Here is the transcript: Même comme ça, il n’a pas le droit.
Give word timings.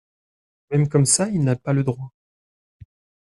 Même 0.71 0.89
comme 0.89 1.05
ça, 1.05 1.27
il 1.29 1.43
n’a 1.43 1.55
pas 1.55 1.73
le 1.73 1.83
droit. 1.83 2.11